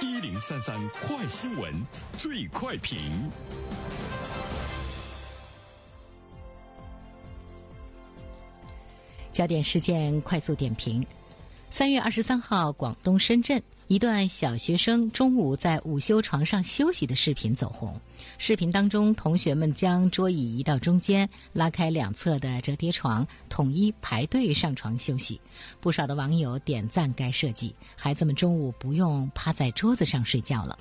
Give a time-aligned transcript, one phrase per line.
[0.00, 1.74] 一零三三快新闻，
[2.16, 2.98] 最快评。
[9.32, 11.04] 焦点事件快速点评：
[11.68, 17.98] 三月二十三号，广东深圳一段小学生中午在午休床上休息的视频走红。
[18.36, 25.40] 视频当中，同学们将桌椅移到中间，拉开两侧的折叠床，统一排队上床休息。
[25.80, 30.78] 不少的网友点赞该设计，孩子们中午不用趴在桌子上睡觉了。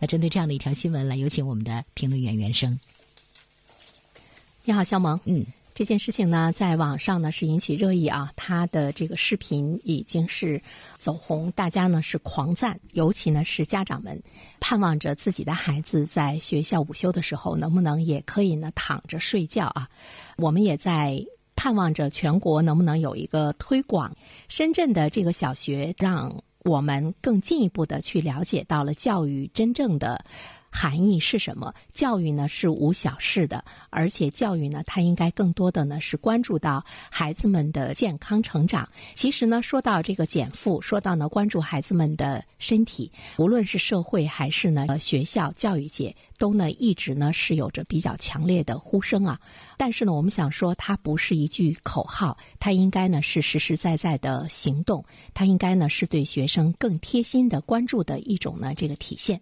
[0.00, 2.76] 那针对这样的一条新闻，来有请我们的评论员袁生。
[4.64, 5.20] 你好，肖萌。
[5.26, 5.46] 嗯。
[5.78, 10.60] 这件事情呢，在网上呢是引起热议啊，他的这个视频已经是
[10.98, 14.20] 走红，大家呢是狂赞，尤其呢是家长们
[14.58, 19.88] 盼望着自己的孩子在学校午休的时候，能不能也可以呢躺着睡觉啊？
[20.36, 24.12] 我们也在盼望着全国能不能有一个推广，
[24.48, 30.24] 深圳的这个小学，让我们更进一步的去了解到了教育真正的。
[30.70, 31.74] 含义是什么？
[31.92, 38.88] 教育呢是无小事的，而且教育呢，它应该更多的呢是关注到孩子们的健康成长。
[39.14, 49.40] 其实呢，说到这个减负，说到呢关注孩子们的身体，无论是社会还是呢学校教育界，都呢一直呢是有着比较强烈的呼声啊。
[49.78, 59.40] 但是呢，我们想说，它不是一句口号，它应该呢是实实在在的行动，它应该呢是对学生更贴心的关注的一种呢这个体现。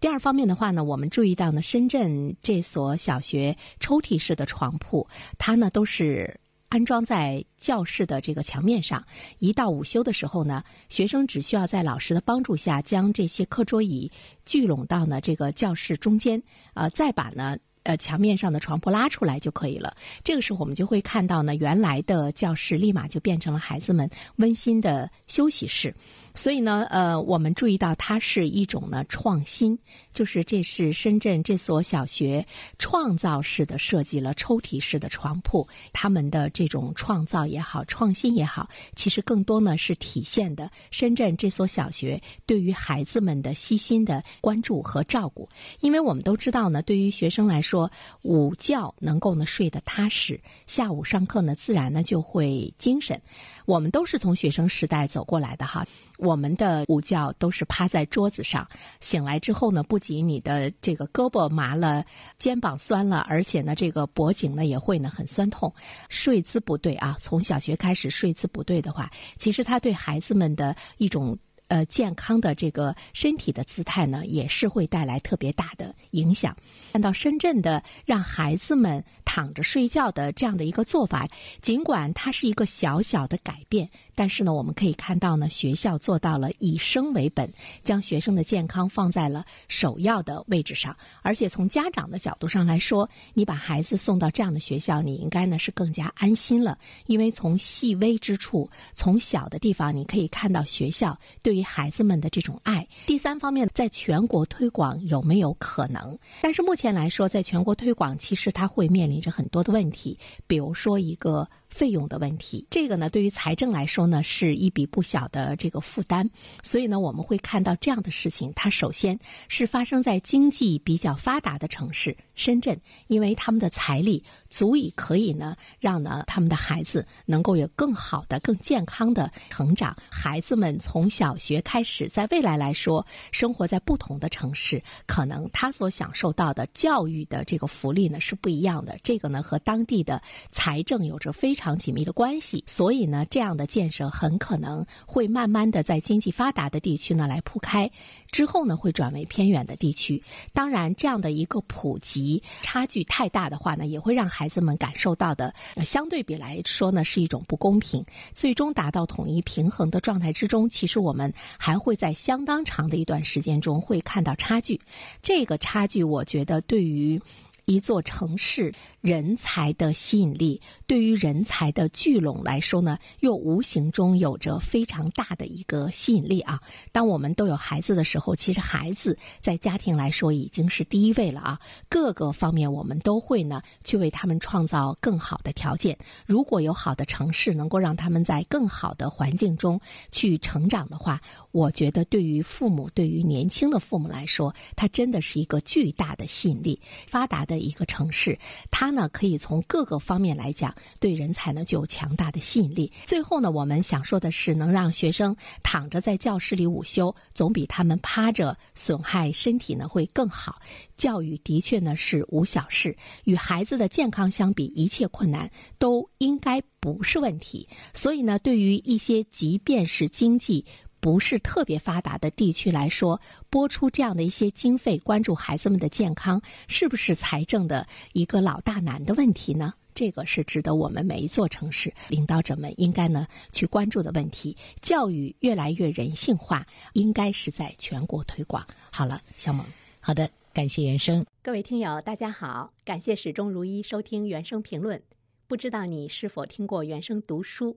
[0.00, 0.63] 第二方面的话。
[0.64, 9.04] 话呢我们注意到呢，深圳这所小学抽屉式的床铺，它呢都是安装在教室的这个墙面上。
[9.40, 14.10] 一到午休的时候呢，学生只需要在老师的帮助下，将这些课桌椅
[14.46, 16.42] 聚拢到呢这个教室中间，
[16.72, 19.94] 呃，再把呢呃墙面上的床铺拉出来就可以了。
[20.22, 25.94] 这个时候我们就会看到呢，原来的教室立马就变成了孩子们温馨的休息室。
[26.34, 29.78] 所以呢，呃，我们注意到它是一种呢创新，
[30.12, 32.44] 就是这是深圳这所小学
[32.76, 45.48] 创造式的设计了抽屉式的床铺，他们的这种创造也好，创新也好，其实更多呢是体现的深圳这所小学对于孩子们的细心的关注和照顾。
[45.80, 47.90] 因为我们都知道呢，对于学生来说，
[48.22, 53.20] 午觉能够呢睡得踏实，下午上课呢自然呢就会精神。
[53.66, 55.86] 我们都是从学生时代走过来的哈，
[56.18, 58.68] 我们的午觉都是趴在桌子上，
[59.00, 62.04] 醒来之后呢，不仅你的这个胳膊麻了，
[62.38, 65.72] 肩膀酸了，而且呢，这个脖颈呢也会呢很酸痛。
[66.08, 71.36] 睡姿不对啊，从小学开始睡姿不对的话，其实他对孩子们的一种。
[71.68, 76.54] 呃，健康的这个身体的姿态呢，也是会带来特别大的影响。
[76.92, 81.26] 看到深圳的让孩子们躺着睡觉的这样的一个做法，
[81.62, 87.50] 尽管它是一个小小的改变，但是呢，我们可以看到呢，学校做到了以生为本，
[87.82, 90.94] 将学生的健康放在了首要的位置上。
[91.22, 101.54] 而且从家长的角度上来说，你把孩子送到这样的学校，你应该呢是更加安心了，因为从细微之处，从小的地方，你可以看到学校对。
[101.54, 106.18] 于孩子们的这种爱，第三方面，在全国推广有没有可能？
[106.42, 111.48] 但是目前来说，在全国推广，其实它会面临着很多的问题，比如说一个。
[111.74, 116.30] 费用的问题，这个呢，对于财政来说呢，是一笔不小的这个负担。
[116.62, 119.18] 所以呢，我们会看到这样的事情，它首先
[119.48, 129.96] 是发生在经济比较发达的城市深圳，因为他们的财力足以可以呢，让呢他们的孩子能够有更好的、更健康的成长。
[130.08, 138.96] 孩子们从小学开始，在未来来说，生活在不同的城市，可能他所享受到的教育的这个福利呢是不一样的。
[139.02, 141.63] 这个呢，和当地的财政有着非常。
[141.64, 147.90] 常紧密的关系，所以呢，这样的建设很可能会慢慢的在经济发达的地区呢来铺开，
[148.30, 150.22] 之后呢会转为偏远的地区。
[150.52, 155.54] 当然，这样的一个普及差距太大的话呢，也会让孩子们感受到的
[155.86, 158.04] 相对比来说呢是一种不公平。
[158.34, 164.78] 最终达到统一平衡的状态之中，其实我们还会在相当长的一段时间中会看到差距。
[165.22, 167.18] 这个差距，我觉得对于。
[167.66, 176.60] 一座城市人才的吸引力，对于人才的聚拢来说呢，又无形中有着非常大的一个吸引力啊。
[176.92, 181.58] 当我们都有孩子的时候，其实孩子在家庭来说已经是第一位了啊。
[181.88, 185.96] 各个方面我们都会呢去为他们创造更好的条件。
[186.26, 189.80] 如果有好的城市能够让他们在更好的环境中
[190.10, 191.18] 去成长的话，
[191.50, 196.78] 我觉得对于父母，对于年轻的父母来说，它真的是一个巨大的吸引力。
[197.06, 197.53] 发达的。
[197.54, 198.36] 的一个城市，
[198.68, 202.90] 它呢可以从各个方面来讲，对人才呢就有强大的吸引力。
[203.04, 210.60] 最后呢，我们想说的是，能让学生躺着在教室里午休，总比他们趴着损害身体呢会更好。
[210.96, 215.48] 教育的确呢是无小事，与孩子的健康相比，一切困难
[215.78, 217.68] 都应该不是问题。
[217.92, 220.64] 所以呢，对于一些即便是经济
[221.04, 223.20] 不是特别发达的地区来说，
[223.50, 229.74] 拨出这样的一些经费，关注孩子们的健康，是不是财政的一个老大难的问题呢？
[229.94, 234.56] 这个是值得我们每一座城市领导者们应该呢去关注的问题。
[234.80, 238.66] 教育越来越人性化，应该是在全国推广。
[238.90, 239.62] 好了，小萌，
[240.00, 240.30] 好的。
[240.54, 245.02] 感谢原生，各位听友，大家好，感谢始终如一收听原声评论。
[245.46, 247.76] 不知道你是否听过原声读书？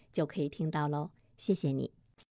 [0.11, 1.11] 就可以听到喽。
[1.37, 2.00] 谢谢你。